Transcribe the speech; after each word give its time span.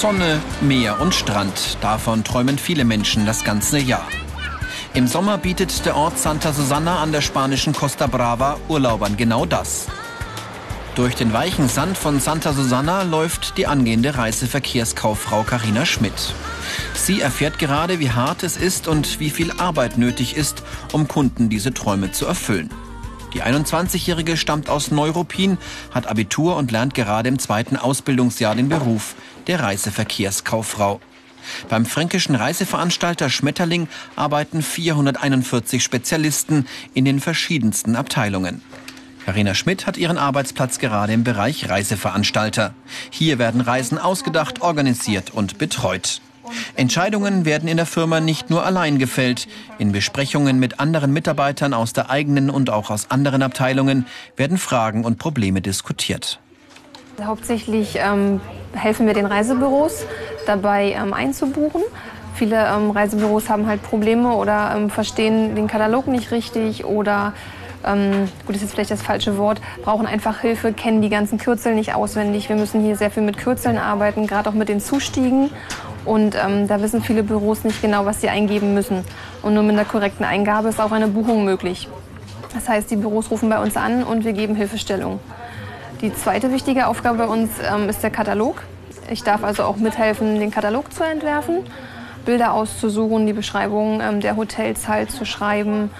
Sonne, 0.00 0.40
Meer 0.62 0.98
und 1.02 1.14
Strand. 1.14 1.76
Davon 1.82 2.24
träumen 2.24 2.56
viele 2.56 2.86
Menschen 2.86 3.26
das 3.26 3.44
ganze 3.44 3.78
Jahr. 3.78 4.08
Im 4.94 5.06
Sommer 5.06 5.36
bietet 5.36 5.84
der 5.84 5.94
Ort 5.94 6.18
Santa 6.18 6.54
Susana 6.54 7.02
an 7.02 7.12
der 7.12 7.20
spanischen 7.20 7.74
Costa 7.74 8.06
Brava 8.06 8.56
Urlaubern 8.68 9.18
genau 9.18 9.44
das. 9.44 9.88
Durch 10.94 11.16
den 11.16 11.34
weichen 11.34 11.68
Sand 11.68 11.98
von 11.98 12.18
Santa 12.18 12.54
Susana 12.54 13.02
läuft 13.02 13.58
die 13.58 13.66
angehende 13.66 14.16
Reiseverkehrskauffrau 14.16 15.42
Karina 15.42 15.84
Schmidt. 15.84 16.32
Sie 16.94 17.20
erfährt 17.20 17.58
gerade, 17.58 17.98
wie 17.98 18.10
hart 18.10 18.42
es 18.42 18.56
ist 18.56 18.88
und 18.88 19.20
wie 19.20 19.28
viel 19.28 19.52
Arbeit 19.58 19.98
nötig 19.98 20.34
ist, 20.34 20.62
um 20.92 21.08
Kunden 21.08 21.50
diese 21.50 21.74
Träume 21.74 22.10
zu 22.10 22.24
erfüllen. 22.24 22.70
Die 23.32 23.42
21-Jährige 23.42 24.36
stammt 24.36 24.68
aus 24.68 24.90
Neuruppin, 24.90 25.58
hat 25.92 26.06
Abitur 26.08 26.56
und 26.56 26.72
lernt 26.72 26.94
gerade 26.94 27.28
im 27.28 27.38
zweiten 27.38 27.76
Ausbildungsjahr 27.76 28.54
den 28.54 28.68
Beruf 28.68 29.14
der 29.46 29.60
Reiseverkehrskauffrau. 29.60 31.00
Beim 31.68 31.86
fränkischen 31.86 32.34
Reiseveranstalter 32.34 33.30
Schmetterling 33.30 33.88
arbeiten 34.16 34.62
441 34.62 35.82
Spezialisten 35.82 36.66
in 36.92 37.04
den 37.04 37.20
verschiedensten 37.20 37.96
Abteilungen. 37.96 38.62
Karina 39.24 39.54
Schmidt 39.54 39.86
hat 39.86 39.96
ihren 39.96 40.18
Arbeitsplatz 40.18 40.78
gerade 40.78 41.12
im 41.12 41.24
Bereich 41.24 41.68
Reiseveranstalter. 41.68 42.74
Hier 43.10 43.38
werden 43.38 43.60
Reisen 43.60 43.98
ausgedacht, 43.98 44.60
organisiert 44.60 45.30
und 45.30 45.58
betreut. 45.58 46.20
Entscheidungen 46.76 47.44
werden 47.44 47.68
in 47.68 47.76
der 47.76 47.86
Firma 47.86 48.20
nicht 48.20 48.50
nur 48.50 48.64
allein 48.64 48.98
gefällt. 48.98 49.48
In 49.78 49.92
Besprechungen 49.92 50.58
mit 50.58 50.80
anderen 50.80 51.12
Mitarbeitern 51.12 51.74
aus 51.74 51.92
der 51.92 52.10
eigenen 52.10 52.50
und 52.50 52.70
auch 52.70 52.90
aus 52.90 53.10
anderen 53.10 53.42
Abteilungen 53.42 54.06
werden 54.36 54.58
Fragen 54.58 55.04
und 55.04 55.18
Probleme 55.18 55.60
diskutiert. 55.60 56.40
Hauptsächlich 57.22 57.96
ähm, 57.96 58.40
helfen 58.72 59.06
wir 59.06 59.14
den 59.14 59.26
Reisebüros 59.26 60.04
dabei 60.46 60.92
ähm, 60.92 61.12
einzubuchen. 61.12 61.82
Viele 62.34 62.66
ähm, 62.66 62.90
Reisebüros 62.90 63.50
haben 63.50 63.66
halt 63.66 63.82
Probleme 63.82 64.32
oder 64.32 64.72
ähm, 64.74 64.90
verstehen 64.90 65.54
den 65.54 65.66
Katalog 65.66 66.06
nicht 66.06 66.30
richtig 66.30 66.84
oder 66.84 67.34
ähm, 67.86 68.28
gut, 68.46 68.56
ist 68.56 68.70
vielleicht 68.70 68.90
das 68.90 69.02
falsche 69.02 69.36
Wort, 69.38 69.60
brauchen 69.82 70.06
einfach 70.06 70.40
Hilfe, 70.40 70.72
kennen 70.72 71.02
die 71.02 71.08
ganzen 71.08 71.38
Kürzel 71.38 71.74
nicht 71.74 71.94
auswendig. 71.94 72.48
Wir 72.48 72.56
müssen 72.56 72.82
hier 72.82 72.96
sehr 72.96 73.10
viel 73.10 73.22
mit 73.22 73.38
Kürzeln 73.38 73.78
arbeiten, 73.78 74.26
gerade 74.26 74.50
auch 74.50 74.54
mit 74.54 74.68
den 74.68 74.80
Zustiegen. 74.80 75.50
Und 76.04 76.34
ähm, 76.34 76.66
da 76.66 76.80
wissen 76.82 77.02
viele 77.02 77.22
Büros 77.22 77.64
nicht 77.64 77.82
genau, 77.82 78.06
was 78.06 78.20
sie 78.20 78.28
eingeben 78.28 78.74
müssen. 78.74 79.04
Und 79.42 79.54
nur 79.54 79.62
mit 79.62 79.72
einer 79.72 79.84
korrekten 79.84 80.24
Eingabe 80.24 80.68
ist 80.68 80.80
auch 80.80 80.92
eine 80.92 81.08
Buchung 81.08 81.44
möglich. 81.44 81.88
Das 82.54 82.68
heißt, 82.68 82.90
die 82.90 82.96
Büros 82.96 83.30
rufen 83.30 83.48
bei 83.48 83.62
uns 83.62 83.76
an 83.76 84.02
und 84.02 84.24
wir 84.24 84.32
geben 84.32 84.54
Hilfestellung. 84.56 85.20
Die 86.00 86.12
zweite 86.14 86.50
wichtige 86.50 86.86
Aufgabe 86.86 87.18
bei 87.18 87.26
uns 87.26 87.50
ähm, 87.72 87.88
ist 87.88 88.02
der 88.02 88.10
Katalog. 88.10 88.62
Ich 89.10 89.22
darf 89.22 89.44
also 89.44 89.64
auch 89.64 89.76
mithelfen, 89.76 90.40
den 90.40 90.50
Katalog 90.50 90.92
zu 90.92 91.04
entwerfen, 91.04 91.58
Bilder 92.24 92.54
auszusuchen, 92.54 93.26
die 93.26 93.32
Beschreibung 93.32 94.00
ähm, 94.00 94.20
der 94.20 94.36
Hotels 94.36 94.88
halt 94.88 95.10
zu 95.10 95.24
schreiben 95.24 95.90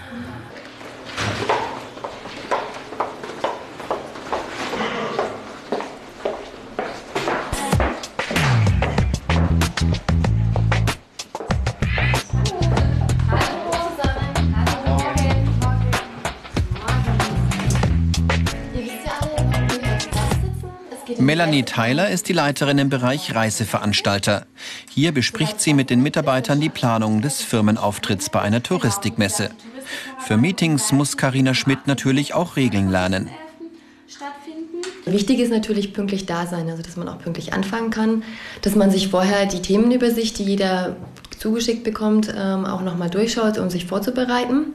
Melanie 21.50 21.64
Tyler 21.64 22.08
ist 22.10 22.28
die 22.28 22.32
Leiterin 22.32 22.78
im 22.78 22.90
Bereich 22.90 23.34
Reiseveranstalter. 23.34 24.46
Hier 24.88 25.10
bespricht 25.10 25.60
sie 25.60 25.74
mit 25.74 25.90
den 25.90 26.00
Mitarbeitern 26.00 26.60
die 26.60 26.68
Planung 26.68 27.22
des 27.22 27.42
Firmenauftritts 27.42 28.30
bei 28.30 28.40
einer 28.40 28.62
Touristikmesse. 28.62 29.50
Für 30.20 30.36
Meetings 30.36 30.92
muss 30.92 31.16
Karina 31.16 31.52
Schmidt 31.52 31.88
natürlich 31.88 32.34
auch 32.34 32.54
Regeln 32.54 32.88
lernen. 32.88 33.30
Wichtig 35.06 35.40
ist 35.40 35.50
natürlich 35.50 35.92
pünktlich 35.92 36.24
da 36.24 36.46
sein, 36.46 36.70
also 36.70 36.84
dass 36.84 36.96
man 36.96 37.08
auch 37.08 37.18
pünktlich 37.18 37.52
anfangen 37.52 37.90
kann, 37.90 38.22
dass 38.62 38.76
man 38.76 38.92
sich 38.92 39.08
vorher 39.08 39.46
die 39.46 39.60
Themenübersicht, 39.60 40.38
die 40.38 40.44
jeder 40.44 40.94
zugeschickt 41.40 41.84
bekommt, 41.84 42.32
ähm, 42.36 42.66
auch 42.66 42.82
nochmal 42.82 43.08
durchschaut, 43.08 43.56
um 43.56 43.70
sich 43.70 43.86
vorzubereiten. 43.86 44.74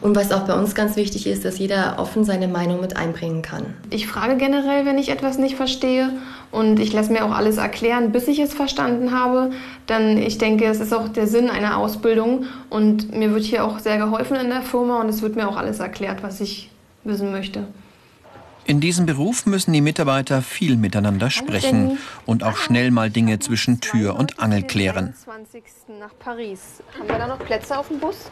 Und 0.00 0.14
was 0.14 0.30
auch 0.30 0.46
bei 0.46 0.54
uns 0.54 0.76
ganz 0.76 0.94
wichtig 0.94 1.26
ist, 1.26 1.44
dass 1.44 1.58
jeder 1.58 1.96
offen 1.98 2.24
seine 2.24 2.46
Meinung 2.46 2.80
mit 2.80 2.96
einbringen 2.96 3.42
kann. 3.42 3.74
Ich 3.90 4.06
frage 4.06 4.36
generell, 4.36 4.86
wenn 4.86 4.96
ich 4.96 5.08
etwas 5.08 5.38
nicht 5.38 5.56
verstehe 5.56 6.10
und 6.52 6.78
ich 6.78 6.92
lasse 6.92 7.12
mir 7.12 7.24
auch 7.24 7.32
alles 7.32 7.56
erklären, 7.56 8.12
bis 8.12 8.28
ich 8.28 8.38
es 8.38 8.54
verstanden 8.54 9.10
habe. 9.10 9.50
Dann, 9.88 10.16
ich 10.16 10.38
denke, 10.38 10.66
es 10.66 10.78
ist 10.78 10.94
auch 10.94 11.08
der 11.08 11.26
Sinn 11.26 11.50
einer 11.50 11.78
Ausbildung 11.78 12.44
und 12.70 13.12
mir 13.12 13.34
wird 13.34 13.42
hier 13.42 13.64
auch 13.64 13.80
sehr 13.80 13.98
geholfen 13.98 14.36
in 14.36 14.50
der 14.50 14.62
Firma 14.62 15.00
und 15.00 15.08
es 15.08 15.20
wird 15.20 15.34
mir 15.34 15.48
auch 15.48 15.56
alles 15.56 15.80
erklärt, 15.80 16.22
was 16.22 16.40
ich 16.40 16.70
wissen 17.02 17.32
möchte. 17.32 17.64
In 18.66 18.80
diesem 18.80 19.04
Beruf 19.04 19.44
müssen 19.44 19.72
die 19.72 19.82
Mitarbeiter 19.82 20.40
viel 20.40 20.76
miteinander 20.76 21.28
sprechen 21.28 21.98
und 22.24 22.44
auch 22.44 22.56
schnell 22.56 22.90
mal 22.90 23.10
Dinge 23.10 23.38
zwischen 23.38 23.80
Tür 23.80 24.16
und 24.16 24.40
Angel 24.40 24.62
klären. 24.62 25.14
nach 26.00 26.18
Paris. 26.18 26.82
Haben 26.98 27.08
wir 27.08 27.18
da 27.18 27.26
noch 27.26 27.38
Plätze 27.38 27.78
auf 27.78 27.88
dem 27.88 27.98
Bus? 27.98 28.30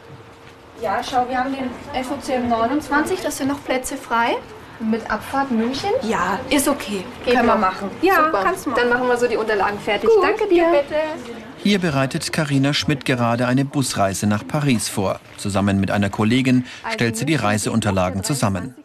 Ja, 0.81 1.01
schau, 1.03 1.29
wir 1.29 1.37
haben 1.37 1.53
den 1.53 2.03
FOCM 2.03 2.49
29, 2.49 3.21
das 3.21 3.37
sind 3.37 3.47
noch 3.47 3.63
Plätze 3.63 3.95
frei. 3.95 4.35
Mit 4.79 5.09
Abfahrt 5.09 5.51
München? 5.51 5.91
Ja, 6.01 6.39
ist 6.49 6.67
okay. 6.67 7.03
Geht 7.23 7.35
Können 7.35 7.47
wir 7.47 7.55
machen. 7.55 7.89
Ja, 8.01 8.15
Super. 8.15 8.41
kannst 8.43 8.65
du 8.65 8.71
machen. 8.71 8.81
Dann 8.81 8.89
machen 8.89 9.07
wir 9.07 9.17
so 9.17 9.27
die 9.27 9.37
Unterlagen 9.37 9.79
fertig. 9.79 10.09
Gut, 10.09 10.23
Danke 10.23 10.47
dir. 10.49 10.65
Bitte. 10.71 10.99
Hier 11.57 11.79
bereitet 11.79 12.33
Karina 12.33 12.73
Schmidt 12.73 13.05
gerade 13.05 13.47
eine 13.47 13.65
Busreise 13.65 14.25
nach 14.25 14.45
Paris 14.45 14.89
vor. 14.89 15.19
Zusammen 15.37 15.79
mit 15.79 15.91
einer 15.91 16.09
Kollegin 16.09 16.65
stellt 16.91 17.15
sie 17.17 17.25
die 17.25 17.35
Reiseunterlagen 17.35 18.23
zusammen. 18.23 18.75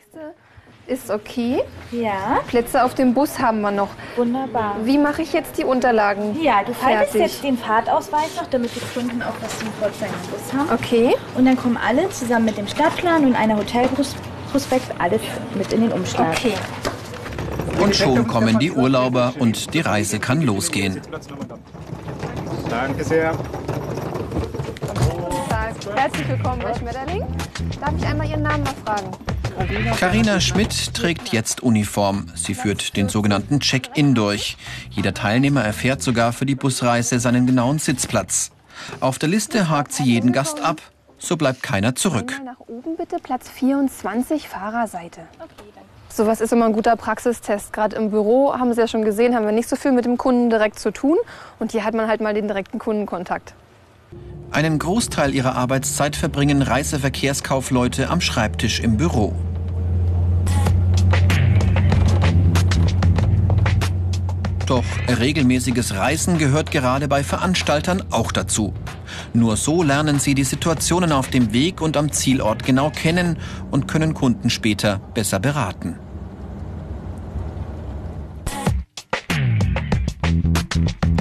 Ist 0.89 1.11
okay. 1.11 1.63
Ja. 1.93 2.41
Plätze 2.47 2.83
auf 2.83 2.95
dem 2.95 3.13
Bus 3.13 3.39
haben 3.39 3.61
wir 3.61 3.71
noch. 3.71 3.91
Wunderbar. 4.17 4.75
Wie 4.85 4.97
mache 4.97 5.21
ich 5.21 5.35
jetzt 5.35 5.59
die 5.59 5.65
Unterlagen? 5.65 6.41
Ja, 6.41 6.63
du 6.65 6.73
faltest 6.73 7.13
fertig? 7.13 7.33
jetzt 7.33 7.45
den 7.45 7.59
Fahrtausweis 7.59 8.37
noch, 8.37 8.47
damit 8.47 8.71
die 8.75 8.81
Kunden 8.99 9.21
auch 9.21 9.35
was 9.43 9.59
zum 9.59 9.69
Vorzeigen 9.79 10.15
im 10.25 10.31
Bus 10.31 10.51
haben. 10.51 10.71
Okay. 10.73 11.15
Und 11.37 11.45
dann 11.45 11.59
kommen 11.59 11.77
alle 11.77 12.09
zusammen 12.09 12.47
mit 12.47 12.57
dem 12.57 12.67
Stadtplan 12.67 13.27
und 13.27 13.35
einer 13.35 13.59
Hotelprospekt 13.59 14.99
alles 14.99 15.21
mit 15.55 15.71
in 15.75 15.83
den 15.83 15.93
Umschlag. 15.93 16.31
Okay. 16.31 16.55
Und 17.83 17.95
schon 17.95 18.27
kommen 18.27 18.59
die 18.59 18.73
Urlauber 18.73 19.35
und 19.39 19.75
die 19.75 19.81
Reise 19.81 20.19
kann 20.19 20.41
losgehen. 20.41 21.03
Danke 22.71 23.05
sehr. 23.05 23.37
Herzlich 25.95 26.29
willkommen 26.29 26.63
bei 26.63 26.75
Schmetterling. 26.75 27.27
Darf 27.79 27.93
ich 27.99 28.07
einmal 28.07 28.27
Ihren 28.27 28.43
Namen 28.43 28.65
mal 28.65 28.75
fragen? 28.87 29.38
Karina 29.99 30.41
Schmidt 30.41 30.95
trägt 30.95 31.33
jetzt 31.33 31.63
Uniform. 31.63 32.27
Sie 32.35 32.55
führt 32.55 32.97
den 32.97 33.09
sogenannten 33.09 33.59
Check-in 33.59 34.15
durch. 34.15 34.57
Jeder 34.91 35.15
Teilnehmer 35.15 35.63
erfährt 35.63 36.03
sogar 36.03 36.33
für 36.33 36.47
die 36.47 36.55
Busreise 36.55 37.19
seinen 37.19 37.47
genauen 37.47 37.79
Sitzplatz. 37.79 38.53
Auf 39.01 39.19
der 39.19 39.29
Liste 39.29 39.69
hakt 39.69 39.93
sie 39.93 40.05
jeden 40.05 40.33
Gast 40.33 40.61
ab, 40.61 40.81
so 41.19 41.37
bleibt 41.37 41.63
keiner 41.63 41.97
zurück. 41.97 42.41
Nach 42.45 42.61
oben 42.61 42.97
bitte, 42.97 43.17
Platz 43.21 43.49
24, 43.51 44.49
Fahrerseite. 44.49 45.23
Sowas 46.09 46.41
ist 46.41 46.53
immer 46.53 46.67
ein 46.67 46.73
guter 46.73 46.97
Praxistest. 46.97 47.73
Gerade 47.73 47.97
im 47.97 48.11
Büro 48.11 48.55
haben 48.55 48.73
Sie 48.73 48.81
ja 48.81 48.89
schon 48.89 49.05
gesehen, 49.05 49.35
haben 49.35 49.45
wir 49.45 49.53
nicht 49.53 49.69
so 49.69 49.77
viel 49.77 49.93
mit 49.93 50.05
dem 50.05 50.17
Kunden 50.17 50.51
direkt 50.51 50.79
zu 50.79 50.93
tun. 50.93 51.17
Und 51.59 51.73
hier 51.73 51.85
hat 51.85 51.95
man 51.95 52.09
halt 52.09 52.21
mal 52.21 52.33
den 52.33 52.47
direkten 52.47 52.79
Kundenkontakt. 52.79 53.55
Einen 54.51 54.79
Großteil 54.79 55.35
ihrer 55.35 55.55
Arbeitszeit 55.57 56.17
verbringen 56.17 56.63
Reiseverkehrskaufleute 56.63 58.09
am 58.09 58.21
Schreibtisch 58.21 58.81
im 58.81 58.97
Büro. 58.97 59.35
Doch 64.67 64.85
regelmäßiges 65.09 65.95
Reisen 65.95 66.37
gehört 66.37 66.71
gerade 66.71 67.09
bei 67.09 67.23
Veranstaltern 67.23 68.03
auch 68.11 68.33
dazu. 68.33 68.75
Nur 69.33 69.57
so 69.57 69.83
lernen 69.83 70.19
sie 70.19 70.35
die 70.35 70.45
Situationen 70.45 71.13
auf 71.13 71.31
dem 71.31 71.53
Weg 71.53 71.81
und 71.81 71.97
am 71.97 72.13
Zielort 72.13 72.65
genau 72.65 72.91
kennen 72.91 73.39
und 73.71 73.89
können 73.89 74.13
Kunden 74.13 74.51
später 74.51 75.01
besser 75.15 75.41
beraten. 75.41 75.99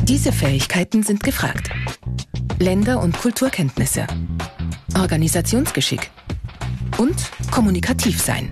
Diese 0.04 0.32
Fähigkeiten 0.32 1.04
sind 1.04 1.24
gefragt. 1.24 1.70
Länder- 2.60 3.02
und 3.02 3.16
Kulturkenntnisse, 3.16 4.08
Organisationsgeschick 5.00 6.10
und 6.98 7.16
kommunikativ 7.52 8.20
sein. 8.20 8.52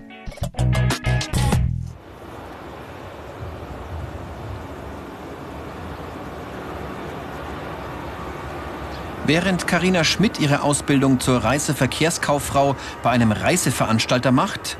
Während 9.25 9.65
Karina 9.65 10.03
Schmidt 10.03 10.39
ihre 10.39 10.61
Ausbildung 10.61 11.19
zur 11.19 11.43
Reiseverkehrskauffrau 11.43 12.75
bei 13.01 13.09
einem 13.09 13.31
Reiseveranstalter 13.31 14.31
macht, 14.31 14.77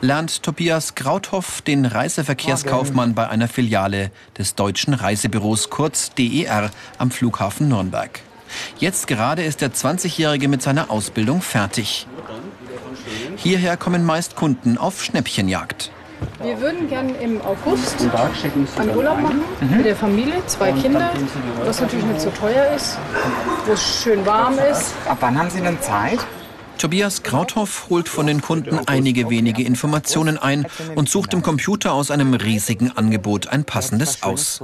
lernt 0.00 0.42
Tobias 0.42 0.96
Krauthoff 0.96 1.62
den 1.62 1.86
Reiseverkehrskaufmann 1.86 3.14
bei 3.14 3.28
einer 3.28 3.46
Filiale 3.46 4.10
des 4.36 4.56
Deutschen 4.56 4.94
Reisebüros 4.94 5.70
kurz 5.70 6.10
DER 6.14 6.72
am 6.98 7.12
Flughafen 7.12 7.68
Nürnberg. 7.68 8.20
Jetzt 8.78 9.06
gerade 9.06 9.42
ist 9.42 9.60
der 9.60 9.72
20-Jährige 9.72 10.48
mit 10.48 10.62
seiner 10.62 10.90
Ausbildung 10.90 11.42
fertig. 11.42 12.06
Hierher 13.36 13.76
kommen 13.76 14.04
meist 14.04 14.36
Kunden 14.36 14.78
auf 14.78 15.02
Schnäppchenjagd. 15.02 15.90
Wir 16.42 16.60
würden 16.60 16.88
gerne 16.88 17.12
im 17.14 17.40
August 17.42 18.00
einen 18.78 18.96
Urlaub 18.96 19.20
machen 19.20 19.42
mhm. 19.60 19.76
mit 19.76 19.86
der 19.86 19.96
Familie, 19.96 20.44
zwei 20.46 20.72
Kinder, 20.72 21.10
was 21.64 21.80
natürlich 21.80 22.04
nicht 22.04 22.20
so 22.20 22.30
teuer 22.30 22.74
ist, 22.74 22.98
wo 23.66 23.72
es 23.72 24.02
schön 24.02 24.24
warm 24.24 24.58
ist. 24.70 24.94
Ab 25.06 25.18
wann 25.20 25.38
haben 25.38 25.50
Sie 25.50 25.60
denn 25.60 25.80
Zeit? 25.80 26.18
Tobias 26.78 27.22
Krauthoff 27.22 27.86
holt 27.88 28.08
von 28.08 28.26
den 28.26 28.40
Kunden 28.40 28.78
einige 28.86 29.30
wenige 29.30 29.62
Informationen 29.62 30.38
ein 30.38 30.66
und 30.94 31.08
sucht 31.08 31.32
im 31.32 31.42
Computer 31.42 31.92
aus 31.92 32.10
einem 32.10 32.34
riesigen 32.34 32.90
Angebot 32.96 33.46
ein 33.48 33.64
passendes 33.64 34.22
aus. 34.22 34.62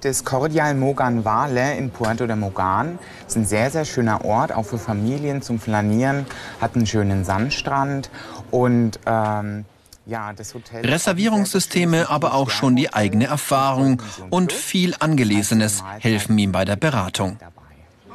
Das 0.00 0.24
Cordial 0.24 0.74
Mogan 0.74 1.24
Vale 1.24 1.76
in 1.76 1.90
Puerto 1.90 2.26
de 2.26 2.36
Mogan 2.36 2.98
ist 3.26 3.36
ein 3.36 3.46
sehr, 3.46 3.70
sehr 3.70 3.84
schöner 3.84 4.24
Ort, 4.24 4.52
auch 4.52 4.64
für 4.64 4.78
Familien 4.78 5.42
zum 5.42 5.60
Flanieren, 5.60 6.26
hat 6.60 6.74
einen 6.74 6.86
schönen 6.86 7.24
Sandstrand 7.24 8.10
und 8.50 8.98
ähm, 9.06 9.64
ja, 10.06 10.32
Reservierungssysteme, 10.72 12.08
aber 12.08 12.32
auch 12.32 12.48
schon 12.48 12.76
die 12.76 12.94
eigene 12.94 13.26
Erfahrung 13.26 14.00
und 14.30 14.52
viel 14.52 14.94
Angelesenes 14.98 15.84
helfen 15.98 16.38
ihm 16.38 16.52
bei 16.52 16.64
der 16.64 16.76
Beratung. 16.76 17.38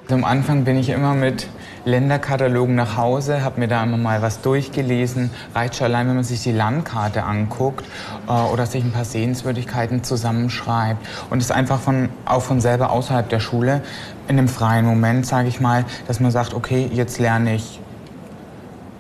Am 0.09 0.25
Anfang 0.25 0.65
bin 0.65 0.77
ich 0.77 0.89
immer 0.89 1.13
mit 1.13 1.47
Länderkatalogen 1.85 2.75
nach 2.75 2.97
Hause, 2.97 3.41
habe 3.41 3.61
mir 3.61 3.69
da 3.69 3.81
immer 3.81 3.95
mal 3.95 4.21
was 4.21 4.41
durchgelesen. 4.41 5.31
Reicht 5.55 5.77
schon 5.77 5.85
allein, 5.85 6.09
wenn 6.09 6.15
man 6.15 6.25
sich 6.25 6.43
die 6.43 6.51
Landkarte 6.51 7.23
anguckt 7.23 7.85
äh, 8.27 8.31
oder 8.31 8.65
sich 8.65 8.83
ein 8.83 8.91
paar 8.91 9.05
Sehenswürdigkeiten 9.05 10.03
zusammenschreibt. 10.03 10.99
Und 11.29 11.41
es 11.41 11.51
einfach 11.51 11.79
von, 11.79 12.09
auch 12.25 12.41
von 12.41 12.59
selber 12.59 12.91
außerhalb 12.91 13.29
der 13.29 13.39
Schule 13.39 13.81
in 14.27 14.37
einem 14.37 14.49
freien 14.49 14.85
Moment, 14.85 15.25
sage 15.25 15.47
ich 15.47 15.61
mal, 15.61 15.85
dass 16.05 16.19
man 16.19 16.31
sagt, 16.31 16.53
okay, 16.53 16.89
jetzt 16.91 17.17
lerne 17.19 17.55
ich 17.55 17.79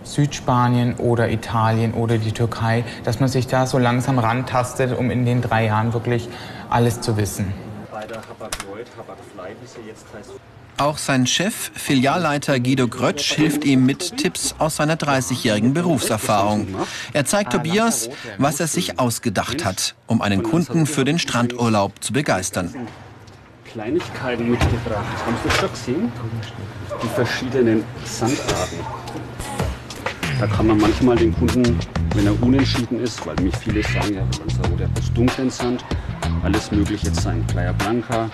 Südspanien 0.05 0.95
oder 0.95 1.29
Italien 1.29 1.93
oder 1.93 2.17
die 2.17 2.31
Türkei, 2.31 2.85
dass 3.03 3.19
man 3.19 3.27
sich 3.27 3.47
da 3.47 3.67
so 3.67 3.77
langsam 3.77 4.19
rantastet, 4.19 4.97
um 4.97 5.11
in 5.11 5.25
den 5.25 5.41
drei 5.41 5.65
Jahren 5.65 5.93
wirklich 5.93 6.29
alles 6.69 7.01
zu 7.01 7.17
wissen. 7.17 7.53
Bei 7.91 8.05
der 8.05 8.17
Hapag-Lloyd, 8.17 8.87
Hapag-Fly, 8.97 9.55
wie 9.61 9.89
jetzt 9.89 10.05
heißt. 10.17 10.31
Auch 10.77 10.97
sein 10.97 11.27
Chef, 11.27 11.71
Filialleiter 11.75 12.59
Guido 12.59 12.87
Grötsch, 12.87 13.33
hilft 13.33 13.63
ihm 13.63 13.85
mit 13.85 14.17
Tipps 14.17 14.55
aus 14.57 14.77
seiner 14.77 14.95
30-jährigen 14.95 15.73
Berufserfahrung. 15.73 16.67
Er 17.13 17.25
zeigt 17.25 17.53
Tobias, 17.53 18.09
was 18.39 18.59
er 18.59 18.67
sich 18.67 18.99
ausgedacht 18.99 19.63
hat, 19.63 19.95
um 20.07 20.21
einen 20.21 20.41
Kunden 20.41 20.85
für 20.85 21.05
den 21.05 21.19
Strandurlaub 21.19 22.03
zu 22.03 22.11
begeistern. 22.13 22.73
Kleinigkeiten 23.71 24.49
mitgebracht. 24.49 25.05
Haben 25.25 25.37
Sie 25.43 25.51
schon 25.51 25.71
gesehen? 25.71 26.11
Die 27.03 27.07
verschiedenen 27.09 27.83
Sandarten. 28.05 28.79
Da 30.39 30.47
kann 30.47 30.67
man 30.67 30.79
manchmal 30.79 31.15
den 31.15 31.33
Kunden, 31.33 31.79
wenn 32.15 32.25
er 32.25 32.43
unentschieden 32.43 32.99
ist, 32.99 33.25
weil 33.25 33.35
mich 33.37 33.55
viele 33.57 33.83
sagen, 33.83 34.15
ja, 34.15 34.23
der 34.77 34.87
hat 34.87 35.17
dunklen 35.17 35.49
Sand, 35.49 35.85
alles 36.43 36.71
mögliche 36.71 37.13
sein. 37.13 37.45
Playa 37.47 37.71
Blanca, 37.73 38.29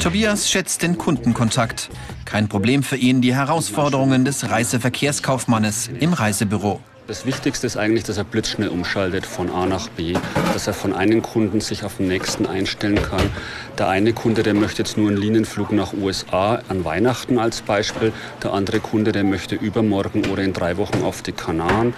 Tobias 0.00 0.50
schätzt 0.50 0.82
den 0.82 0.98
Kundenkontakt. 0.98 1.90
Kein 2.24 2.48
Problem 2.48 2.82
für 2.82 2.96
ihn 2.96 3.20
die 3.20 3.34
Herausforderungen 3.34 4.24
des 4.24 4.50
Reiseverkehrskaufmannes 4.50 5.90
im 6.00 6.12
Reisebüro. 6.12 6.80
Das 7.06 7.26
Wichtigste 7.26 7.66
ist 7.66 7.76
eigentlich, 7.76 8.04
dass 8.04 8.16
er 8.16 8.24
blitzschnell 8.24 8.70
umschaltet 8.70 9.26
von 9.26 9.50
A 9.50 9.66
nach 9.66 9.88
B, 9.88 10.14
dass 10.54 10.66
er 10.66 10.72
von 10.72 10.94
einem 10.94 11.20
Kunden 11.20 11.60
sich 11.60 11.84
auf 11.84 11.98
den 11.98 12.08
nächsten 12.08 12.46
einstellen 12.46 13.00
kann. 13.02 13.28
Der 13.76 13.88
eine 13.88 14.14
Kunde, 14.14 14.42
der 14.42 14.54
möchte 14.54 14.80
jetzt 14.80 14.96
nur 14.96 15.08
einen 15.08 15.18
Linienflug 15.18 15.72
nach 15.72 15.92
USA 15.92 16.62
an 16.70 16.86
Weihnachten 16.86 17.38
als 17.38 17.60
Beispiel. 17.60 18.14
Der 18.42 18.54
andere 18.54 18.80
Kunde, 18.80 19.12
der 19.12 19.22
möchte 19.22 19.54
übermorgen 19.54 20.24
oder 20.30 20.42
in 20.42 20.54
drei 20.54 20.78
Wochen 20.78 21.02
auf 21.02 21.20
die 21.20 21.32
Kanaren 21.32 21.92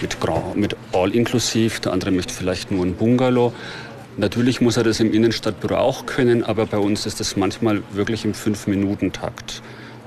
mit, 0.00 0.16
mit 0.56 0.76
All-Inklusiv. 0.92 1.78
Der 1.78 1.92
andere 1.92 2.10
möchte 2.10 2.34
vielleicht 2.34 2.72
nur 2.72 2.84
ein 2.84 2.96
Bungalow. 2.96 3.52
Natürlich 4.16 4.60
muss 4.60 4.76
er 4.76 4.84
das 4.84 5.00
im 5.00 5.12
Innenstadtbüro 5.12 5.76
auch 5.76 6.06
können, 6.06 6.44
aber 6.44 6.66
bei 6.66 6.78
uns 6.78 7.06
ist 7.06 7.20
das 7.20 7.36
manchmal 7.36 7.82
wirklich 7.92 8.24
im 8.24 8.34
Fünf-Minuten-Takt. 8.34 9.62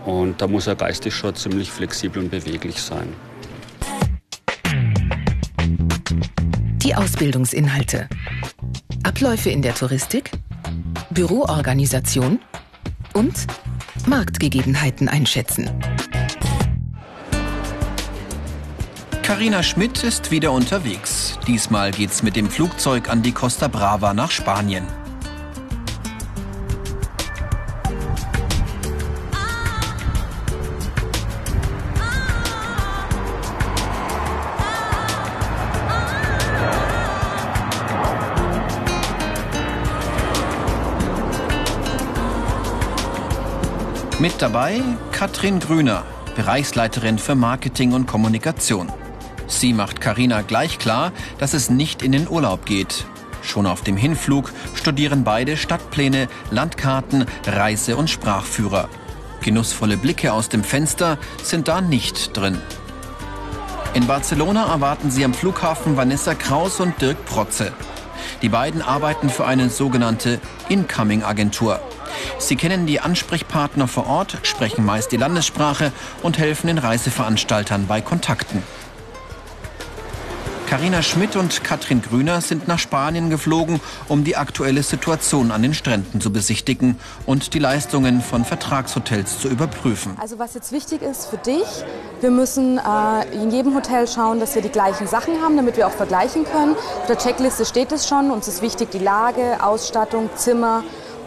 Und 0.05 0.41
da 0.41 0.47
muss 0.47 0.67
er 0.67 0.75
geistig 0.75 1.15
schon 1.15 1.35
ziemlich 1.35 1.71
flexibel 1.71 2.21
und 2.21 2.29
beweglich 2.29 2.81
sein. 2.81 3.07
Die 6.83 6.93
Ausbildungsinhalte. 6.95 8.09
Abläufe 9.03 9.49
in 9.49 9.61
der 9.61 9.73
Touristik, 9.73 10.31
Büroorganisation 11.09 12.39
und 13.13 13.33
Marktgegebenheiten 14.05 15.07
einschätzen. 15.07 15.69
Carina 19.33 19.63
Schmidt 19.63 20.03
ist 20.03 20.29
wieder 20.29 20.51
unterwegs. 20.51 21.39
Diesmal 21.47 21.89
geht's 21.89 22.21
mit 22.21 22.35
dem 22.35 22.51
Flugzeug 22.51 23.09
an 23.09 23.23
die 23.23 23.31
Costa 23.31 23.67
Brava 23.67 24.13
nach 24.13 24.29
Spanien. 24.29 24.85
Mit 44.19 44.33
dabei 44.37 44.83
Katrin 45.11 45.59
Grüner, 45.59 46.03
Bereichsleiterin 46.35 47.17
für 47.17 47.33
Marketing 47.33 47.93
und 47.93 48.05
Kommunikation. 48.05 48.91
Sie 49.59 49.71
macht 49.71 50.01
Karina 50.01 50.41
gleich 50.41 50.79
klar, 50.79 51.11
dass 51.37 51.53
es 51.53 51.69
nicht 51.69 52.01
in 52.01 52.11
den 52.11 52.27
Urlaub 52.27 52.65
geht. 52.65 53.05
Schon 53.43 53.65
auf 53.65 53.81
dem 53.81 53.95
Hinflug 53.95 54.51
studieren 54.73 55.23
beide 55.23 55.57
Stadtpläne, 55.57 56.27
Landkarten, 56.49 57.25
Reise- 57.45 57.95
und 57.95 58.09
Sprachführer. 58.09 58.89
Genussvolle 59.41 59.97
Blicke 59.97 60.33
aus 60.33 60.49
dem 60.49 60.63
Fenster 60.63 61.17
sind 61.43 61.67
da 61.67 61.81
nicht 61.81 62.35
drin. 62.35 62.59
In 63.93 64.07
Barcelona 64.07 64.65
erwarten 64.65 65.11
sie 65.11 65.23
am 65.23 65.33
Flughafen 65.33 65.95
Vanessa 65.97 66.33
Kraus 66.33 66.79
und 66.79 66.99
Dirk 67.01 67.23
Protze. 67.25 67.73
Die 68.41 68.49
beiden 68.49 68.81
arbeiten 68.81 69.29
für 69.29 69.45
eine 69.45 69.69
sogenannte 69.69 70.39
Incoming-Agentur. 70.69 71.79
Sie 72.39 72.55
kennen 72.55 72.85
die 72.85 72.99
Ansprechpartner 72.99 73.87
vor 73.87 74.07
Ort, 74.07 74.39
sprechen 74.43 74.83
meist 74.83 75.11
die 75.11 75.17
Landessprache 75.17 75.91
und 76.21 76.37
helfen 76.37 76.67
den 76.67 76.79
Reiseveranstaltern 76.79 77.87
bei 77.87 78.01
Kontakten. 78.01 78.63
Karina 80.73 81.03
Schmidt 81.03 81.35
und 81.35 81.63
Katrin 81.63 82.01
Grüner 82.01 82.41
sind 82.41 82.67
nach 82.67 82.79
Spanien 82.79 83.29
geflogen, 83.29 83.79
um 84.07 84.23
die 84.23 84.35
aktuelle 84.35 84.81
Situation 84.81 85.51
an 85.51 85.61
den 85.61 85.75
Stränden 85.75 86.19
zu 86.19 86.33
besichtigen 86.33 86.97
und 87.27 87.53
die 87.53 87.59
Leistungen 87.59 88.23
von 88.23 88.43
Vertragshotels 88.43 89.37
zu 89.37 89.49
überprüfen. 89.49 90.17
Also 90.19 90.39
was 90.39 90.55
jetzt 90.55 90.71
wichtig 90.71 91.03
ist 91.03 91.27
für 91.27 91.37
dich, 91.37 91.67
wir 92.21 92.31
müssen 92.31 92.79
äh, 92.79 93.35
in 93.35 93.51
jedem 93.51 93.75
Hotel 93.75 94.07
schauen, 94.07 94.39
dass 94.39 94.55
wir 94.55 94.63
die 94.63 94.69
gleichen 94.69 95.05
Sachen 95.05 95.43
haben, 95.43 95.57
damit 95.57 95.77
wir 95.77 95.85
auch 95.85 95.91
vergleichen 95.91 96.43
können. 96.43 96.75
Auf 96.75 97.05
der 97.07 97.19
Checkliste 97.19 97.65
steht 97.65 97.91
es 97.91 98.07
schon. 98.07 98.31
Uns 98.31 98.47
ist 98.47 98.63
wichtig 98.63 98.89
die 98.89 98.97
Lage, 98.97 99.63
Ausstattung, 99.63 100.31
Zimmer, 100.35 100.83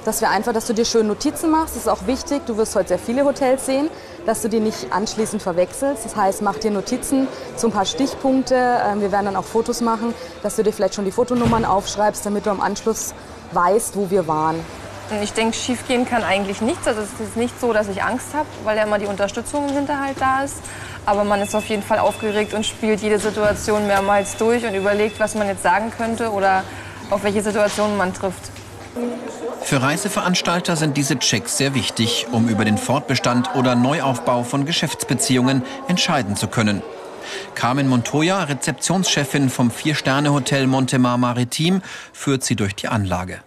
dass 0.07 0.21
wir 0.21 0.31
einfach, 0.31 0.53
dass 0.53 0.69
du 0.69 0.73
dir 0.73 0.85
schön 0.85 1.09
Notizen 1.09 1.51
machst. 1.51 1.75
Das 1.75 1.83
ist 1.83 1.89
auch 1.89 2.07
wichtig. 2.07 2.47
Du 2.47 2.57
wirst 2.57 2.77
heute 2.77 2.91
sehr 2.91 2.99
viele 2.99 3.25
Hotels 3.25 3.67
sehen, 3.67 3.91
dass 4.25 4.41
du 4.41 4.49
die 4.49 4.61
nicht 4.61 4.93
anschließend 4.93 5.43
verwechselst. 5.43 6.05
Das 6.05 6.15
heißt, 6.15 6.43
mach 6.43 6.57
dir 6.59 6.71
Notizen 6.71 7.27
zu 7.57 7.67
ein 7.67 7.73
paar 7.73 7.87
Stichpunkte. 7.87 8.55
Ähm, 8.55 9.01
wir 9.01 9.11
werden 9.11 9.27
dann 9.27 9.37
auch 9.37 9.45
Fotos 9.45 9.81
machen, 9.81 10.15
dass 10.45 10.55
du 10.55 10.63
dir 10.63 10.73
vielleicht 10.73 10.95
schon 10.95 11.05
die 11.05 11.11
Fotonummern 11.11 11.65
aufschreibst, 11.65 12.25
damit 12.25 12.47
du 12.47 12.51
am 12.51 12.61
Anschluss 12.61 13.15
weißt, 13.51 13.97
wo 13.97 14.09
wir 14.09 14.29
waren. 14.29 14.65
Ich 15.23 15.33
denke, 15.33 15.57
schiefgehen 15.57 16.07
kann 16.07 16.23
eigentlich 16.23 16.61
nichts. 16.61 16.87
Also 16.87 17.01
es 17.01 17.21
ist 17.21 17.37
nicht 17.37 17.61
so, 17.61 17.73
dass 17.73 17.89
ich 17.89 18.05
Angst 18.05 18.29
habe, 18.33 18.47
weil 18.63 18.77
ja 18.77 18.85
immer 18.85 18.99
die 18.99 19.07
Unterstützung 19.07 19.69
im 19.69 19.75
Hinterhalt 19.75 20.17
da 20.21 20.45
ist. 20.45 20.57
Aber 21.05 21.25
man 21.25 21.41
ist 21.43 21.55
auf 21.57 21.67
jeden 21.67 21.83
Fall 21.83 21.99
aufgeregt 21.99 22.55
und 22.55 22.65
spielt 22.65 23.01
jede 23.01 23.19
Situation 23.19 23.89
mehrmals 23.89 24.37
durch 24.37 24.65
und 24.65 24.75
überlegt, 24.75 25.19
was 25.19 25.35
man 25.35 25.49
jetzt 25.49 25.65
sagen 25.65 25.93
könnte 25.97 26.31
oder 26.31 26.63
auf 27.11 27.25
welche 27.25 27.43
Situationen 27.43 27.97
man 27.97 28.15
trifft. 28.15 28.56
Für 29.63 29.83
Reiseveranstalter 29.83 30.77
sind 30.77 30.97
diese 30.97 31.19
Checks 31.19 31.57
sehr 31.59 31.75
wichtig, 31.75 32.27
um 32.31 32.49
über 32.49 32.65
den 32.65 32.79
Fortbestand 32.79 33.55
oder 33.57 33.75
Neuaufbau 33.75 34.45
von 34.45 34.65
Geschäftsbeziehungen 34.65 35.63
entscheiden 35.89 36.37
zu 36.37 36.47
können. 36.47 36.83
Carmen 37.55 37.89
Montoya, 37.89 38.45
Rezeptionschefin 38.45 39.51
vom 39.51 39.71
Vier-Sterne-Hotel 39.71 40.67
Montemar 40.67 41.19
Maritim, 41.19 41.83
führt 42.13 42.45
sie 42.45 42.55
durch 42.55 42.75
die 42.77 42.89
Anlage. 42.89 43.41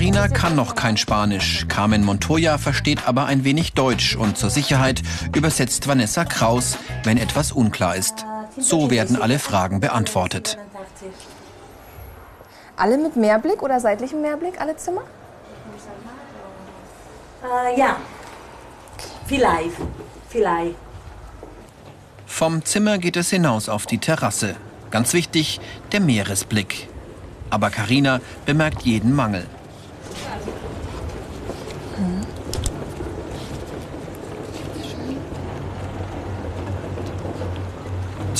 Carina 0.00 0.28
kann 0.28 0.56
noch 0.56 0.76
kein 0.76 0.96
Spanisch. 0.96 1.66
Carmen 1.68 2.02
Montoya 2.04 2.56
versteht 2.56 3.06
aber 3.06 3.26
ein 3.26 3.44
wenig 3.44 3.74
Deutsch 3.74 4.16
und 4.16 4.38
zur 4.38 4.48
Sicherheit 4.48 5.02
übersetzt 5.36 5.88
Vanessa 5.88 6.24
Kraus, 6.24 6.78
wenn 7.04 7.18
etwas 7.18 7.52
unklar 7.52 7.96
ist. 7.96 8.24
So 8.56 8.90
werden 8.90 9.20
alle 9.20 9.38
Fragen 9.38 9.80
beantwortet. 9.80 10.56
Alle 12.76 12.96
mit 12.96 13.16
Mehrblick 13.16 13.62
oder 13.62 13.78
seitlichem 13.78 14.22
Mehrblick, 14.22 14.58
alle 14.58 14.74
Zimmer? 14.78 15.02
Äh, 17.44 17.78
ja, 17.78 17.96
vielleicht, 19.26 19.76
vielleicht. 20.30 20.76
Vom 22.24 22.64
Zimmer 22.64 22.96
geht 22.96 23.18
es 23.18 23.28
hinaus 23.28 23.68
auf 23.68 23.84
die 23.84 23.98
Terrasse. 23.98 24.56
Ganz 24.90 25.12
wichtig, 25.12 25.60
der 25.92 26.00
Meeresblick. 26.00 26.88
Aber 27.50 27.68
Karina 27.68 28.22
bemerkt 28.46 28.80
jeden 28.80 29.14
Mangel. 29.14 29.46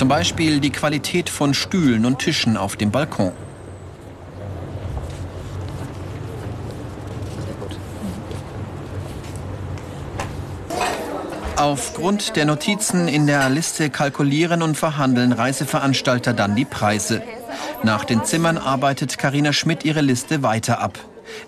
Zum 0.00 0.08
Beispiel 0.08 0.60
die 0.60 0.70
Qualität 0.70 1.28
von 1.28 1.52
Stühlen 1.52 2.06
und 2.06 2.20
Tischen 2.20 2.56
auf 2.56 2.74
dem 2.74 2.90
Balkon. 2.90 3.32
Aufgrund 11.56 12.34
der 12.36 12.46
Notizen 12.46 13.08
in 13.08 13.26
der 13.26 13.50
Liste 13.50 13.90
kalkulieren 13.90 14.62
und 14.62 14.78
verhandeln 14.78 15.32
Reiseveranstalter 15.32 16.32
dann 16.32 16.56
die 16.56 16.64
Preise. 16.64 17.22
Nach 17.82 18.06
den 18.06 18.24
Zimmern 18.24 18.56
arbeitet 18.56 19.18
Karina 19.18 19.52
Schmidt 19.52 19.84
ihre 19.84 20.00
Liste 20.00 20.42
weiter 20.42 20.80
ab. 20.80 20.98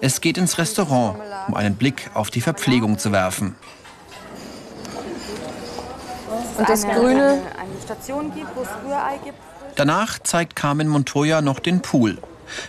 Es 0.03 0.21
geht 0.21 0.37
ins 0.37 0.59
Restaurant, 0.59 1.17
um 1.49 1.55
einen 1.55 1.77
Blick 1.77 2.11
auf 2.13 2.31
die 2.31 2.43
Verpflegung 2.43 2.99
zu 2.99 3.13
werfen. 3.13 3.57
Und 6.59 6.69
das 6.69 6.83
Grüne? 6.83 7.43
Eine 7.59 7.81
Station 7.83 8.35
gibt, 8.35 8.49
wo 8.55 8.63
es 8.63 8.69
Rührei 8.85 9.19
gibt. 9.25 9.39
Danach 9.77 10.19
zeigt 10.19 10.55
Carmen 10.55 10.89
Montoya 10.89 11.41
noch 11.41 11.59
den 11.59 11.81
Pool. 11.81 12.19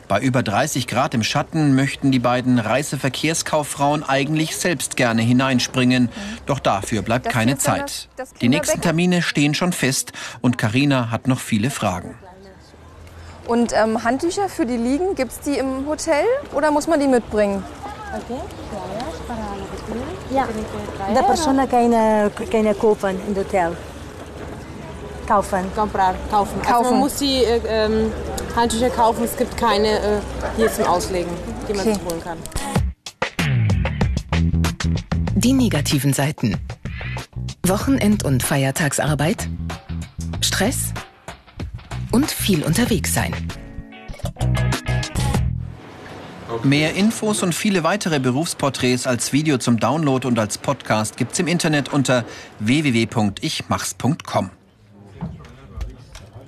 Bei 0.07 0.21
über 0.21 0.43
30 0.43 0.87
Grad 0.87 1.13
im 1.13 1.23
Schatten 1.23 1.75
möchten 1.75 2.11
die 2.11 2.19
beiden 2.19 2.59
Reiseverkehrskauffrauen 2.59 4.03
eigentlich 4.07 4.55
selbst 4.55 4.95
gerne 4.95 5.21
hineinspringen. 5.21 6.09
Doch 6.45 6.59
dafür 6.59 7.01
bleibt 7.01 7.29
keine 7.29 7.57
Zeit. 7.57 8.07
Die 8.41 8.49
nächsten 8.49 8.81
Termine 8.81 9.21
stehen 9.21 9.53
schon 9.53 9.73
fest 9.73 10.13
und 10.41 10.57
Karina 10.57 11.11
hat 11.11 11.27
noch 11.27 11.39
viele 11.39 11.69
Fragen. 11.69 12.15
Und 13.45 13.73
ähm, 13.73 14.03
Handtücher 14.05 14.47
für 14.47 14.65
die 14.65 14.77
Liegen, 14.77 15.15
gibt 15.15 15.33
es 15.33 15.39
die 15.41 15.57
im 15.57 15.85
Hotel 15.85 16.23
oder 16.53 16.71
muss 16.71 16.87
man 16.87 16.99
die 16.99 17.07
mitbringen? 17.07 17.61
Ja, 18.31 19.02
da 21.13 21.21
persona 21.23 21.65
keine, 21.67 22.31
keine 22.51 22.73
kaufen 22.73 23.19
im 23.27 23.35
Hotel. 23.35 23.75
Kaufen. 25.27 25.59
Comprar, 25.75 26.15
kaufen. 26.29 26.59
Also 26.61 26.73
Kaufen. 26.73 26.91
man 26.91 26.99
muss 26.99 27.15
die 27.15 27.43
äh, 27.43 27.61
ähm, 27.67 28.11
Handtücher 28.55 28.89
kaufen. 28.89 29.23
Es 29.23 29.37
gibt 29.37 29.55
keine 29.57 29.87
äh, 29.99 30.19
hier 30.57 30.71
zum 30.71 30.85
Auslegen, 30.85 31.31
die 31.67 31.73
man 31.73 31.81
Okay. 31.87 31.93
sich 31.93 32.03
holen 32.05 32.21
kann. 32.23 32.37
Die 35.35 35.53
negativen 35.53 36.13
Seiten. 36.13 36.57
Wochenend- 37.65 38.23
und 38.23 38.43
Feiertagsarbeit. 38.43 39.47
Stress. 40.41 40.93
Und 42.11 42.29
viel 42.29 42.63
unterwegs 42.63 43.13
sein. 43.13 43.33
Mehr 46.61 46.93
Infos 46.93 47.41
und 47.41 47.55
viele 47.55 47.83
weitere 47.83 48.19
Berufsporträts 48.19 49.07
als 49.07 49.33
Video 49.33 49.57
zum 49.57 49.79
Download 49.79 50.27
und 50.27 50.37
als 50.37 50.57
Podcast 50.57 51.17
gibt's 51.17 51.39
im 51.39 51.47
Internet 51.47 51.91
unter 51.91 52.25
www.ichmachs.com. 52.59 54.51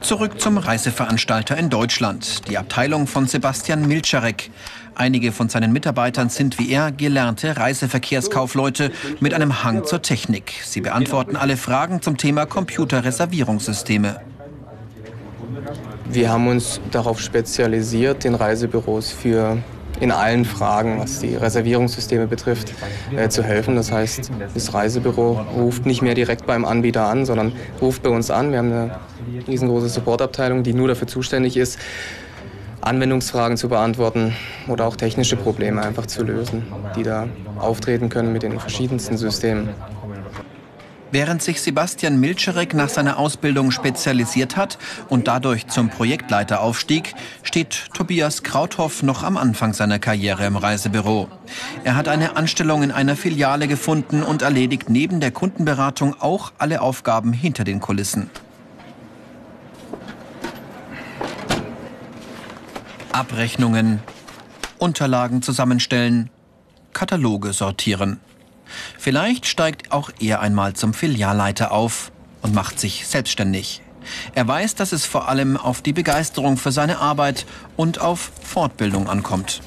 Zurück 0.02 0.40
zum 0.40 0.60
Reiseveranstalter 0.60 1.58
in 1.58 1.70
Deutschland, 1.72 2.48
die 2.48 2.60
Abteilung 2.60 3.08
von 3.08 3.26
Sebastian 3.26 3.88
Milczarek. 3.88 4.52
Einige 4.94 5.32
von 5.32 5.50
seinen 5.50 5.74
Mitarbeitern 5.74 6.30
sind 6.30 6.60
wie 6.60 6.72
er 6.72 6.92
gelernte 6.92 7.58
Reiseverkehrskaufleute 7.58 8.92
mit 9.20 9.34
einem 9.34 9.64
Hang 9.64 9.84
zur 9.84 10.04
Technik. 10.04 10.54
Sie 10.64 10.82
beantworten 10.82 11.36
alle 11.36 11.58
Fragen 11.58 12.02
zum 12.02 12.18
Thema 12.18 12.46
Computerreservierungssysteme. 12.46 14.22
Wir 16.08 16.30
haben 16.30 16.48
uns 16.48 16.80
darauf 16.92 17.20
spezialisiert, 17.20 18.24
den 18.24 18.36
Reisebüros 18.36 19.12
für 19.12 19.58
in 20.00 20.12
allen 20.12 20.46
Fragen, 20.46 21.00
was 21.00 21.20
die 21.20 21.36
Reservierungssysteme 21.36 22.28
betrifft, 22.28 22.74
äh, 23.16 23.30
zu 23.30 23.44
helfen. 23.44 23.76
Das 23.76 23.92
heißt, 23.92 24.32
das 24.54 24.74
Reisebüro 24.74 25.40
ruft 25.56 25.86
nicht 25.86 26.02
mehr 26.02 26.16
direkt 26.16 26.46
beim 26.46 26.66
Anbieter 26.66 27.08
an, 27.08 27.26
sondern 27.26 27.54
ruft 27.82 28.04
bei 28.04 28.10
uns 28.10 28.32
an. 28.32 28.52
Wir 28.52 28.60
haben 28.60 28.72
eine 28.72 29.00
riesengroße 29.48 29.90
Supportabteilung, 29.90 30.64
die 30.64 30.74
nur 30.74 30.88
dafür 30.88 31.08
zuständig 31.08 31.58
ist, 31.58 31.80
Anwendungsfragen 32.82 33.58
zu 33.58 33.68
beantworten 33.68 34.36
oder 34.68 34.86
auch 34.86 34.96
technische 34.96 35.36
Probleme 35.38 35.82
einfach 35.82 36.06
zu 36.06 36.24
lösen, 36.24 36.64
die 36.96 37.04
da 37.04 37.28
auftreten 37.60 38.10
können 38.10 38.32
mit 38.32 38.44
den 38.44 38.60
verschiedensten 38.60 39.18
Systemen. 39.18 39.70
Während 41.12 41.42
sich 41.42 41.62
Sebastian 41.62 42.20
Milczarek 42.20 42.74
nach 42.74 42.90
seiner 42.90 43.18
Ausbildung 43.18 43.72
spezialisiert 43.72 44.58
hat 44.58 44.78
und 45.08 45.28
dadurch 45.28 45.68
zum 45.68 45.90
Projektleiter 45.90 46.62
aufstieg, 46.62 47.14
steht 47.44 47.90
Tobias 47.94 48.44
Krauthoff 48.44 49.04
noch 49.04 49.24
am 49.24 49.38
Anfang 49.38 49.74
seiner 49.74 50.00
Karriere 50.00 50.46
im 50.46 50.58
Reisebüro. 50.58 51.30
Er 51.84 51.96
hat 51.96 52.08
eine 52.08 52.36
Anstellung 52.36 52.84
in 52.84 52.92
einer 52.92 53.16
Filiale 53.16 53.68
gefunden 53.68 54.24
und 54.24 54.42
erledigt 54.42 54.90
neben 54.90 55.20
der 55.20 55.32
Kundenberatung 55.32 56.20
auch 56.20 56.52
alle 56.58 56.82
Aufgaben 56.82 57.34
hinter 57.34 57.64
den 57.64 57.80
Kulissen. 57.80 58.30
Abrechnungen, 63.12 64.02
Unterlagen 64.78 65.42
zusammenstellen, 65.42 66.30
Kataloge 66.92 67.54
sortieren. 67.54 68.20
Vielleicht 68.98 69.46
steigt 69.46 69.92
auch 69.92 70.10
er 70.20 70.42
einmal 70.42 70.74
zum 70.74 70.94
Filialleiter 70.94 71.72
auf 71.72 72.12
und 72.42 72.54
macht 72.54 72.80
sich 72.80 73.08
selbstständig. 73.08 73.82
Er 74.36 74.48
weiß, 74.48 74.76
dass 74.76 74.92
es 74.92 75.06
vor 75.06 75.30
allem 75.30 75.58
auf 75.58 75.82
die 75.82 75.94
Begeisterung 75.94 76.58
für 76.58 76.72
seine 76.72 77.00
Arbeit 77.00 77.46
und 77.76 78.00
auf 78.00 78.32
Fortbildung 78.44 79.10
ankommt. 79.10 79.62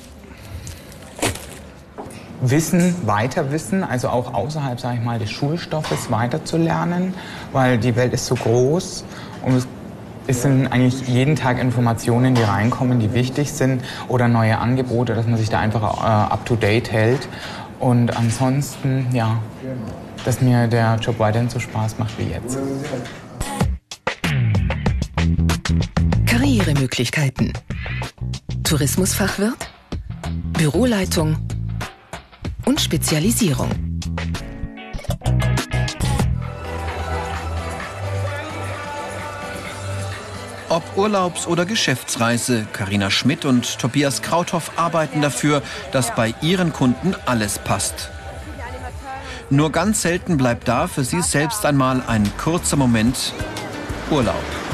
Wissen, 2.41 2.95
Weiterwissen, 3.05 3.83
also 3.83 4.11
auch 4.11 4.33
außerhalb, 4.33 4.79
sage 4.79 4.99
ich 4.99 5.05
mal, 5.05 5.19
des 5.19 5.31
Schulstoffes 5.31 6.11
weiterzulernen, 6.11 7.15
weil 7.53 7.79
die 7.79 7.97
Welt 7.97 8.13
ist 8.13 8.27
so 8.27 8.37
groß 8.37 9.05
und 9.43 9.67
es 10.29 10.43
sind 10.43 10.69
eigentlich 10.69 11.09
jeden 11.09 11.37
Tag 11.37 11.59
Informationen, 11.59 12.35
die 12.35 12.43
reinkommen, 12.43 13.01
die 13.01 13.15
wichtig 13.15 13.51
sind 13.51 13.83
oder 14.09 14.29
neue 14.29 14.59
Angebote, 14.59 15.15
dass 15.15 15.27
man 15.27 15.39
sich 15.39 15.49
da 15.49 15.59
einfach 15.59 16.03
äh, 16.03 16.33
up-to-date 16.33 16.93
hält. 16.93 17.27
Und 17.81 18.17
ansonsten, 18.17 19.07
ja, 19.13 19.41
dass 20.25 20.41
mir 20.41 20.67
der 20.67 20.97
Job 20.97 21.19
weiterhin 21.19 21.49
so 21.49 21.61
Spaß 21.61 21.99
macht 21.99 22.19
wie 22.19 22.31
jetzt. 22.31 22.59
Karrieremöglichkeiten. 26.27 27.53
Tourismusfachwirt, 28.65 29.71
Büroleitung 30.53 31.37
und 32.67 32.81
Spezialisierung. 32.81 33.71
Ob 40.79 40.97
Urlaubs- 40.97 41.49
oder 41.49 41.67
Geschäftsreise, 41.67 42.65
Karina 42.73 43.11
Schmidt 43.11 43.45
und 43.45 43.81
Tobias 43.81 44.23
Krauthoff 44.23 44.71
arbeiten 44.77 45.21
dafür, 45.21 45.61
dass 45.91 46.15
bei 46.15 46.37
ihren 46.41 46.73
Kunden 46.73 47.17
alles 47.27 47.59
passt. 47.59 48.11
Nur 49.51 49.73
ganz 49.73 50.03
selten 50.03 50.37
bleibt 50.37 50.69
da 50.69 50.87
für 50.87 51.03
sie 51.03 51.21
selbst 51.21 51.67
einmal 51.67 52.05
ein 52.07 52.31
kurzer 52.39 52.77
Moment 52.77 53.33
Urlaub. 54.09 54.68